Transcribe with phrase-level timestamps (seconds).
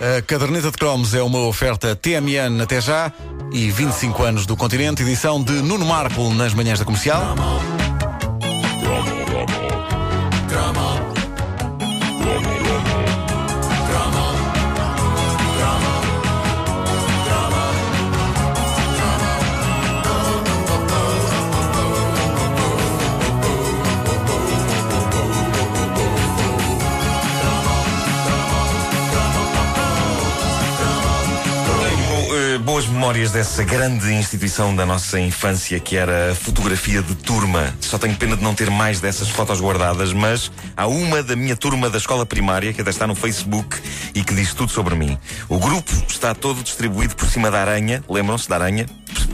[0.00, 3.12] A caderneta de cromos é uma oferta TMN até já
[3.52, 7.34] e 25 anos do continente, edição de Nuno Marco nas manhãs da comercial.
[33.08, 37.74] Memórias dessa grande instituição da nossa infância que era a fotografia de turma.
[37.80, 41.56] Só tenho pena de não ter mais dessas fotos guardadas, mas há uma da minha
[41.56, 43.80] turma da escola primária que até está no Facebook
[44.14, 45.16] e que diz tudo sobre mim.
[45.48, 48.04] O grupo está todo distribuído por cima da aranha.
[48.10, 48.84] Lembram-se da aranha?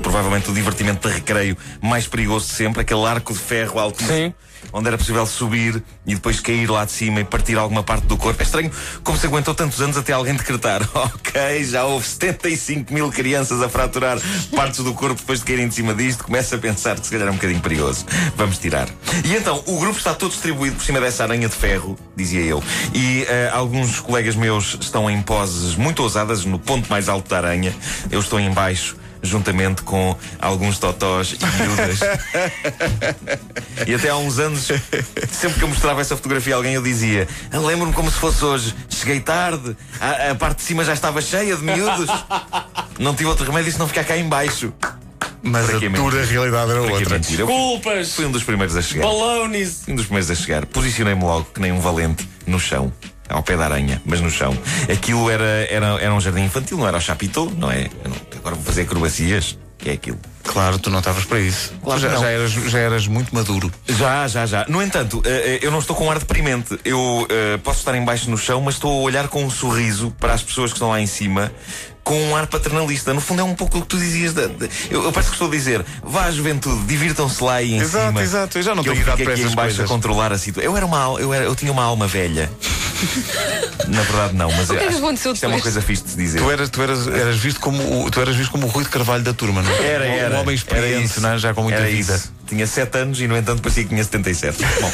[0.03, 4.05] Provavelmente o divertimento de recreio mais perigoso de sempre, aquele arco de ferro alto.
[4.05, 4.33] Sim.
[4.73, 8.17] Onde era possível subir e depois cair lá de cima e partir alguma parte do
[8.17, 8.41] corpo.
[8.43, 8.71] É estranho
[9.03, 13.69] como se aguentou tantos anos até alguém decretar: Ok, já houve 75 mil crianças a
[13.69, 14.19] fraturar
[14.55, 16.25] partes do corpo depois de caírem de cima disto.
[16.25, 18.07] Começa a pensar que se calhar é um bocadinho perigoso.
[18.37, 18.89] Vamos tirar.
[19.25, 22.63] E então, o grupo está todo distribuído por cima dessa aranha de ferro, dizia eu.
[22.95, 27.37] E eh, alguns colegas meus estão em poses muito ousadas no ponto mais alto da
[27.37, 27.75] aranha.
[28.11, 32.01] Eu estou em baixo juntamente com alguns totós e miúdas.
[33.87, 34.69] e até há uns anos,
[35.31, 38.45] sempre que eu mostrava essa fotografia a alguém, eu dizia: "Ah, Lembro-me como se fosse
[38.45, 38.75] hoje.
[38.89, 42.09] Cheguei tarde, a, a parte de cima já estava cheia de miúdos.
[42.99, 44.73] Não tive outro remédio se não ficar cá em baixo.
[45.43, 47.17] Mas a dura realidade era outra.
[47.17, 47.39] mentir?
[47.39, 48.15] Eu Culpas!
[48.15, 49.05] fui um dos primeiros a chegar.
[49.07, 49.83] Balões!
[49.87, 50.65] Um dos primeiros a chegar.
[50.65, 52.91] Posicionei-me logo, que nem um valente, no chão.
[53.29, 54.57] Ao pé da aranha, mas no chão.
[54.91, 57.89] Aquilo era, era, era um jardim infantil, não era o chapitão, não é?
[58.45, 59.57] Agora vou fazer acrobacias.
[59.79, 60.19] Que é aquilo?
[60.45, 61.73] Claro, tu não estavas para isso.
[61.83, 63.73] Claro já, já eras, já eras muito maduro.
[63.89, 64.65] Já, já, já.
[64.69, 66.79] No entanto, eh, eh, eu não estou com um ar deprimente.
[66.85, 70.11] Eu eh, posso estar em baixo no chão, mas estou a olhar com um sorriso
[70.21, 71.51] para as pessoas que estão lá em cima.
[72.05, 73.13] Com um ar paternalista.
[73.15, 74.33] No fundo, é um pouco o que tu dizias.
[74.35, 77.75] da- da- eu, eu parece que estou a dizer: vá à juventude, divirtam-se lá aí
[77.75, 78.23] em Exato, cima.
[78.23, 78.59] exato.
[78.59, 79.81] Eu já não tenho idade para essas coisas.
[79.81, 80.71] a controlar a situação.
[80.71, 82.51] Eu era uma, eu, era, eu tinha uma alma velha.
[83.89, 85.75] Na verdade, não, mas que é que aconteceu isto é uma depois?
[85.75, 86.39] coisa fixe de se dizer.
[86.41, 88.91] Tu eras, tu eras, eras visto como o, tu eras visto como o Rui de
[88.91, 89.87] Carvalho da turma, não é?
[89.87, 90.35] Era, Um- era.
[90.37, 91.21] Um homem Era experiente, isso.
[91.21, 91.39] não é?
[91.39, 92.15] já com muita Era vida.
[92.15, 92.33] isso.
[92.47, 94.59] Tinha 7 anos e, no entanto, parecia que tinha 77.
[94.81, 94.91] Bom,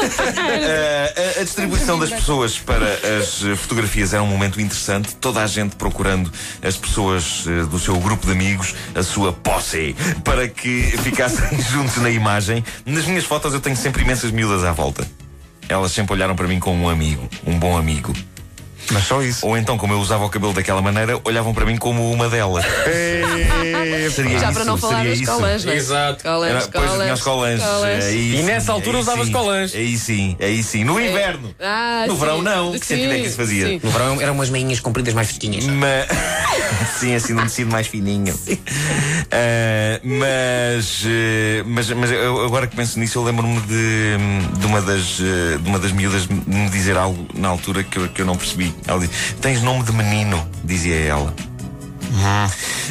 [0.48, 2.86] eh, a, a distribuição das pessoas para
[3.18, 5.14] as eh, fotografias era um momento interessante.
[5.16, 6.32] Toda a gente procurando
[6.62, 9.94] as pessoas eh, do seu grupo de amigos, a sua posse,
[10.24, 12.64] para que ficassem juntos na imagem.
[12.86, 15.06] Nas minhas fotos eu tenho sempre imensas miúdas à volta.
[15.70, 18.12] Elas sempre olharam para mim como um amigo, um bom amigo.
[18.92, 19.46] Mas só isso.
[19.46, 22.64] Ou então, como eu usava o cabelo daquela maneira, olhavam para mim como uma delas.
[24.12, 25.32] Seria Já isso, para não falar seria das isso.
[25.32, 25.76] colãs, não é?
[25.76, 26.24] Exato.
[26.24, 27.62] Colãs, Era, pois, os colãs.
[27.62, 28.04] colãs.
[28.04, 29.32] Aí E sim, nessa altura aí usavas sim.
[29.32, 29.74] colãs.
[29.74, 30.82] Aí sim, aí sim.
[30.82, 31.54] No inverno.
[31.60, 32.20] Ah, no sim.
[32.20, 32.72] verão não.
[32.72, 33.66] Que sentido é que isso fazia?
[33.68, 33.80] sim.
[33.82, 35.66] No verão eram umas meinhas compridas mais fresquinhas.
[35.66, 36.06] Mas...
[36.90, 38.34] sim, assim num tecido mais fininho.
[39.32, 41.04] Ah, mas,
[41.64, 44.16] mas, mas eu, agora que penso nisso, eu lembro-me de,
[44.58, 48.08] de, uma das, eh, de uma das miúdas me dizer algo na altura que eu,
[48.08, 48.74] que eu não percebi.
[48.86, 51.34] Ela disse: Tens nome de menino, dizia ela.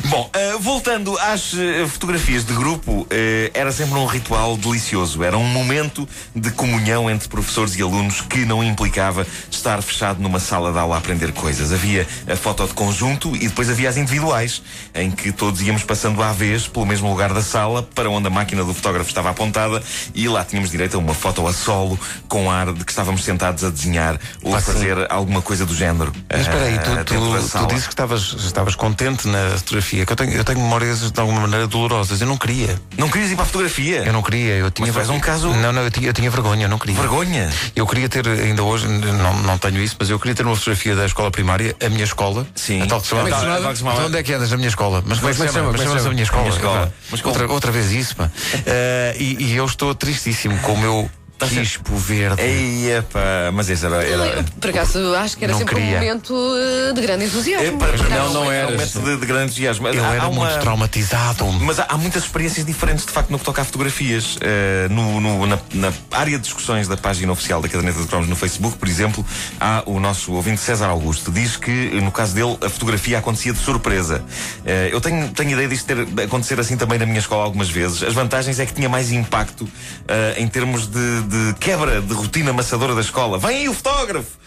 [0.06, 5.24] Bom, eh, voltando às eh, fotografias de grupo, eh, era sempre um ritual delicioso.
[5.24, 10.40] Era um momento de comunhão entre professores e alunos que não implicava estar fechado numa
[10.40, 11.74] sala de aula a aprender coisas.
[11.74, 14.62] Havia a foto de conjunto e depois havia as individuais,
[14.96, 18.30] em que todos íamos passando à vez pelo mesmo lugar da sala para onde a
[18.32, 19.84] máquina do fotógrafo estava apontada
[20.16, 23.64] e lá tínhamos direito a uma foto a solo com ar de que estávamos sentados
[23.64, 26.12] a desenhar ou a Ah, fazer alguma coisa do género.
[26.30, 27.14] Mas espera aí, ah, tu, da tu,
[27.60, 31.20] tu dizes que estavas, estavas contente na fotografia, que eu tenho, eu tenho memórias de
[31.20, 32.22] alguma maneira dolorosas.
[32.22, 32.80] Eu não queria.
[32.98, 34.04] Não querias ir para a fotografia?
[34.04, 34.56] Eu não queria.
[34.56, 36.78] Eu tinha Mas és um caso- Não, não, eu tinha, eu tinha vergonha, eu não
[36.78, 36.96] queria.
[36.96, 37.50] Vergonha?
[37.76, 40.96] Eu queria ter, ainda hoje, não, não tenho isso, mas eu queria ter uma fotografia
[40.96, 42.46] da escola primária, a minha escola.
[42.56, 42.82] Sim.
[42.82, 43.46] A tal que se é chamava?
[43.46, 44.54] Então, então onde é que andas?
[44.54, 45.04] A minha escola.
[45.06, 45.72] Mas como é que se é chama?
[45.72, 45.90] Mas chama?
[45.92, 46.94] chama-se a minha escola.
[47.12, 48.30] Minha outra, outra vez isso, pá.
[48.66, 51.10] Eh, e, e eu estou tristíssimo com o meu
[51.48, 52.42] quispo verde.
[52.42, 54.04] Ei, epá, mas esse era.
[54.04, 54.44] era...
[54.60, 55.90] Por acaso, acho que era Não sempre queria.
[55.92, 56.36] um momento
[56.90, 57.68] eh, de grande entusiasmo.
[57.78, 58.72] Epá, não, não é um eras.
[58.94, 59.88] momento de, de grande entusiasmo.
[59.88, 61.46] Eu Há- era há uma- muito traumatizado.
[61.54, 64.38] Mas há, há muitas experiências diferentes, de facto, no que toca a fotografias.
[64.42, 68.28] Eh, no, no- na, na área de discussões da página oficial da Caderneta de Cromos
[68.28, 69.26] no Facebook, por exemplo,
[69.60, 71.32] há o nosso ouvinte César Augusto.
[71.32, 71.72] Diz que,
[72.02, 74.24] no caso dele, a fotografia acontecia de surpresa.
[74.66, 77.70] Eh, eu tenho, tenho ideia disto ter de acontecer assim também na minha escola algumas
[77.70, 78.04] vezes.
[78.04, 79.68] As vantagens é que tinha mais impacto
[80.08, 83.38] eh, em termos de, de quebra de rotina amassadora da escola.
[83.38, 84.40] Vem aí o fotógrafo!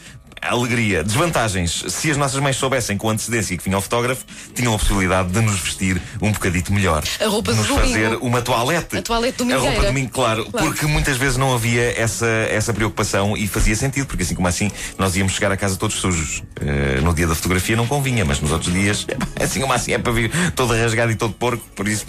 [0.43, 1.05] Alegria.
[1.05, 1.85] Desvantagens.
[1.89, 4.25] Se as nossas mães soubessem com antecedência que vinha o fotógrafo,
[4.55, 7.03] tinham a possibilidade de nos vestir um bocadito melhor.
[7.21, 7.89] A roupa de do nos domingo.
[7.89, 8.97] fazer uma toalete.
[8.97, 10.69] A toalete A roupa de domingo, claro, Claro.
[10.69, 14.71] Porque muitas vezes não havia essa, essa preocupação e fazia sentido, porque assim como assim
[14.99, 16.43] nós íamos chegar a casa todos sujos.
[16.61, 19.07] Eh, no dia da fotografia não convinha, mas nos outros dias,
[19.41, 22.07] assim como assim é para vir todo rasgado e todo porco, por isso.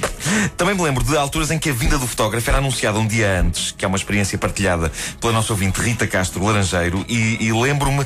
[0.58, 3.40] Também me lembro de alturas em que a vinda do fotógrafo era anunciada um dia
[3.42, 8.06] antes, que é uma experiência partilhada pela nossa ouvinte Rita Castro Laranjeiro, e, e lembro-me,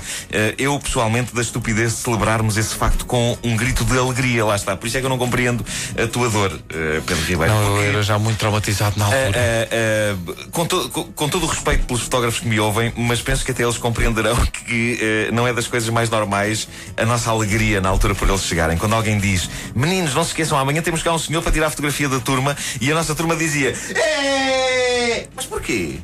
[0.57, 4.75] eu pessoalmente, da estupidez de celebrarmos esse facto com um grito de alegria, lá está.
[4.75, 5.65] Por isso é que eu não compreendo
[6.01, 7.53] a tua dor, eh, Pedro Ribeiro.
[7.53, 9.37] Não, eu porque- era já muito traumatizado na altura.
[9.37, 13.43] Uh, uh, com, to- com- todo o respeito pelos fotógrafos que me ouvem, mas penso
[13.45, 14.35] que até eles compreenderão
[14.67, 18.77] que não é das coisas mais normais a nossa alegria na altura por eles chegarem.
[18.77, 21.69] Quando alguém diz, meninos, não se esqueçam, amanhã temos cá um senhor para tirar a
[21.69, 25.99] fotografia da turma, e a nossa turma dizia, "É, mas porquê?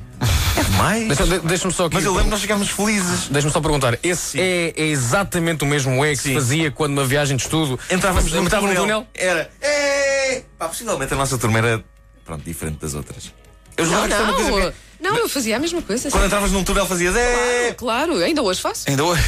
[0.95, 1.05] É.
[1.07, 1.95] Deixa- de- Deixa-me só aqui.
[1.95, 3.27] Mas eu lembro que nós ficámos felizes.
[3.29, 7.05] Deixa-me só perguntar, esse é, é exatamente o mesmo é que se fazia quando numa
[7.05, 9.07] viagem de estudo Entrávamos no, entrava no túnel?
[9.13, 11.83] Era, "É." Pá, possivelmente a nossa turma era,
[12.25, 13.31] pronto, diferente das outras.
[13.77, 14.71] Eu Não, jurava que era uma coisa não.
[14.71, 16.09] que- Não, eu fazia a mesma coisa.
[16.09, 17.73] Quando entravas num túnel fazias, é.
[17.77, 18.85] Claro, ainda hoje faço.
[18.87, 19.21] Ainda hoje.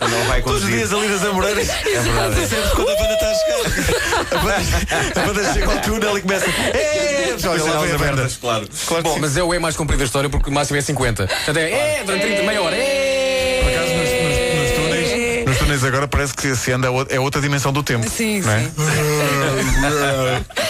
[0.00, 1.68] Ela vai Todos os dias ali nas Amoreiras.
[1.68, 2.46] É verdade.
[2.46, 3.56] Sempre quando a banda está a chegar.
[4.30, 4.56] A banda,
[5.20, 6.46] a banda chega ao túnel e começa.
[6.46, 8.68] "É!" Olha, lá Janelas vem abertas, claro.
[8.86, 9.20] Claro Bom, sim.
[9.20, 11.26] Mas é o é mais comprido da história porque o máximo é 50.
[11.26, 12.76] Portanto é, é durante 30, meia hora.
[12.76, 13.60] É.
[13.62, 17.14] Por acaso, nos, nos- nos túneis, nos túneis agora parece que se anda a outra-
[17.14, 18.08] é outra dimensão do tempo.
[18.08, 18.66] Sim, não é?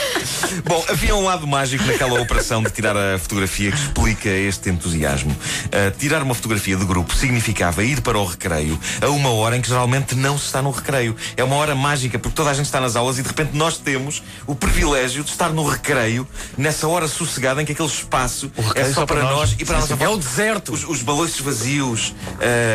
[0.49, 0.63] sim.
[0.65, 5.31] Bom, havia um lado mágico naquela operação de tirar a fotografia que explica este entusiasmo.
[5.33, 9.61] Uh, tirar uma fotografia de grupo significava ir para o recreio a uma hora em
[9.61, 11.17] que geralmente não se está no recreio.
[11.37, 13.79] É uma hora mágica porque toda a gente está nas aulas e de repente nós
[13.79, 16.27] temos o privilégio de estar no recreio
[16.57, 19.97] nessa hora sossegada em que aquele espaço é só, para nós, e para a nossa
[20.01, 20.73] É o deserto.
[20.73, 22.15] Os, os balões vazios.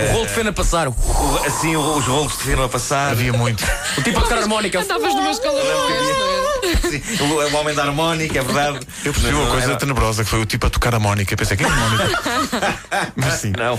[0.10, 0.88] O rolo de feno a passar.
[0.88, 3.12] O o- assim, os rolos de feno a passar.
[3.12, 3.64] Havia muito.
[4.04, 4.80] tipo a tocar harmónica.
[4.80, 6.76] Andavas numa escola não é?
[6.90, 8.80] Sim, o, o homem da harmónica, é verdade.
[9.06, 11.36] Eu percebi uma coisa era- tenebrosa que foi o tipo a tocar a Mónica.
[11.38, 12.22] Pensei que é a Mónica.
[13.16, 13.54] Mas sim.
[13.58, 13.78] Não.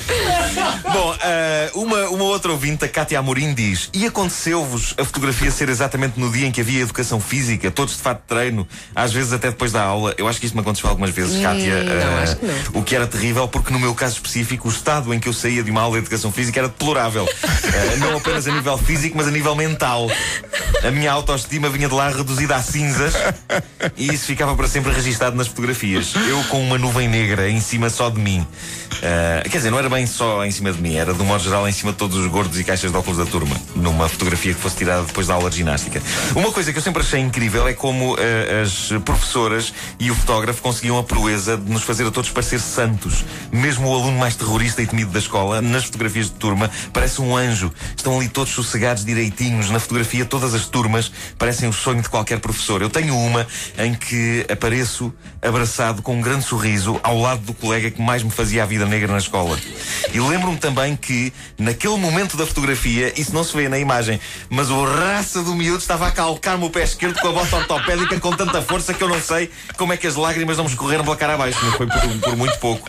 [0.93, 5.69] Bom, ah, uma, uma outra ouvinte, a Cátia Amorim, diz: E aconteceu-vos a fotografia ser
[5.69, 9.33] exatamente no dia em que havia educação física, todos de fato de treino, às vezes
[9.33, 10.15] até depois da aula?
[10.17, 11.83] Eu acho que isto me aconteceu algumas vezes, Cátia.
[11.83, 12.81] não, ah, acho que não.
[12.81, 15.63] O que era terrível, porque no meu caso específico, o estado em que eu saía
[15.63, 17.29] de uma aula de educação física era deplorável.
[17.45, 20.09] Ah, não apenas a nível físico, mas a nível mental.
[20.87, 23.15] A minha autoestima vinha de lá reduzida a cinzas
[23.97, 26.15] e isso ficava para sempre registado nas fotografias.
[26.29, 28.47] Eu com uma nuvem negra em cima só de mim.
[29.03, 31.43] Ah, quer dizer, não era bem só em cima de mim, era de um modo
[31.43, 34.55] geral em cima de todos os gordos e caixas de óculos da turma, numa fotografia
[34.55, 36.03] que fosse tirada depois da aula de ginástica.
[36.35, 40.63] Uma coisa que eu sempre achei incrível é como ah, as professoras e o fotógrafo
[40.63, 43.25] conseguiam a proeza de nos fazer a todos parecer santos.
[43.51, 47.37] Mesmo o aluno mais terrorista e temido da escola, nas fotografias de turma, parece um
[47.37, 47.73] anjo.
[47.97, 49.71] Estão ali todos sossegados direitinhos.
[49.71, 52.83] Na fotografia, todas as turmas parecem o sonho de qualquer professor.
[52.83, 53.47] Eu tenho uma
[53.79, 58.31] em que apareço abraçado com um grande sorriso ao lado do colega que mais me
[58.31, 59.59] fazia a vida negra na escola.
[60.13, 64.71] E lembro-me também que, naquele momento da fotografia, isso não se vê na imagem, mas
[64.71, 68.33] o raça do miúdo estava a calcar-me o pé esquerdo com a bota ortopédica com
[68.33, 71.17] tanta força que eu não sei como é que as lágrimas não me escorreram pela
[71.17, 72.89] cara abaixo, mas foi por, por muito pouco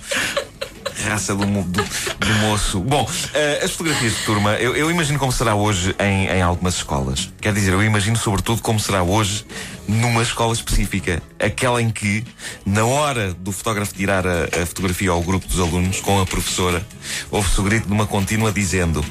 [1.04, 2.80] raça do, do- do moço.
[2.80, 6.76] Bom, eh, as fotografias de turma, eu, eu imagino como será hoje em, em algumas
[6.76, 7.30] escolas.
[7.42, 9.46] Quer dizer, eu imagino sobretudo como será hoje
[9.88, 11.22] numa escola específica.
[11.40, 12.24] Aquela em que,
[12.66, 16.86] na hora do fotógrafo tirar a, a fotografia ao grupo dos alunos com a professora,
[17.30, 19.04] ouve-se o grito de uma contínua dizendo: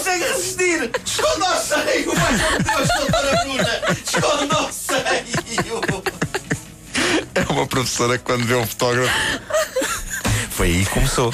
[0.00, 0.90] consegue resistir!
[1.04, 2.04] Esconda o seio!
[2.04, 3.80] Por amor de Deus, doutora Bruna!
[3.92, 5.80] Esconda o seio!
[7.34, 9.12] É uma professora que quando vê um fotógrafo.
[10.50, 11.32] Foi aí que começou.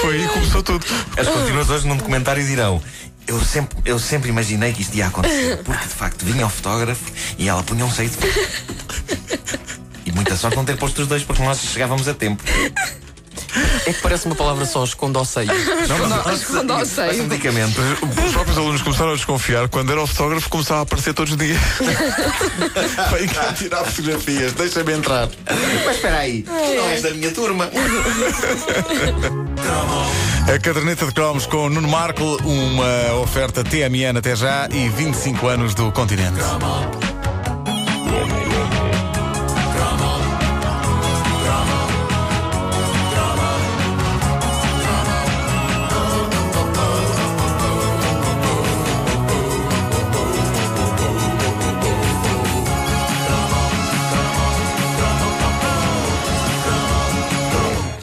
[0.00, 0.84] Foi aí que começou tudo.
[1.16, 2.82] As continuas hoje num documentário dirão.
[3.26, 7.04] Eu sempre, eu sempre imaginei que isto ia acontecer, porque de facto vinha o fotógrafo
[7.38, 8.16] e ela punha um seio de
[10.04, 12.42] E muita sorte não ter posto os dois, porque nós chegávamos a tempo.
[13.86, 15.48] É que parece uma palavra só, esconda ao seio.
[16.32, 17.22] Esconda ao seio.
[17.24, 17.80] medicamento.
[18.26, 21.38] Os próprios alunos começaram a desconfiar quando era o fotógrafo começava a aparecer todos os
[21.38, 21.58] dias.
[23.16, 25.28] Vem cá tirar fotografias, deixa-me entrar.
[25.84, 27.70] Mas espera aí, não és da minha turma.
[30.52, 35.74] A caderneta de cromos com Nuno Marco, uma oferta TMN até já e 25 anos
[35.74, 36.40] do continente.